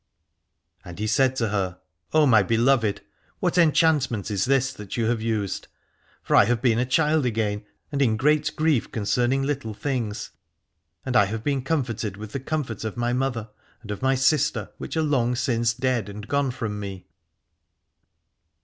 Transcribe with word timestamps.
And 0.83 0.97
he 0.97 1.05
said 1.05 1.35
to 1.35 1.49
her: 1.49 1.79
O 2.11 2.25
my 2.25 2.41
beloved, 2.41 3.01
what 3.39 3.53
317 3.53 3.67
Aladore 3.67 3.69
enchantment 3.69 4.31
is 4.31 4.45
this 4.45 4.73
that 4.73 4.97
you 4.97 5.05
have 5.05 5.21
used? 5.21 5.67
For 6.23 6.35
I 6.35 6.45
have 6.45 6.59
been 6.59 6.79
a 6.79 6.87
child 6.87 7.23
again, 7.23 7.63
and 7.91 8.01
in 8.01 8.17
great 8.17 8.55
grief 8.55 8.91
concerning 8.91 9.43
little 9.43 9.75
things: 9.75 10.31
and 11.05 11.15
I 11.15 11.25
have 11.25 11.43
been 11.43 11.61
comforted 11.61 12.17
with 12.17 12.31
the 12.31 12.39
comfort 12.39 12.83
of 12.83 12.97
my 12.97 13.13
mother 13.13 13.51
and 13.83 13.91
of 13.91 14.01
my 14.01 14.15
sister 14.15 14.71
which 14.79 14.97
are 14.97 15.03
long 15.03 15.35
since 15.35 15.71
dead 15.71 16.09
and 16.09 16.27
gone 16.27 16.49
from 16.49 16.79
me. 16.79 17.05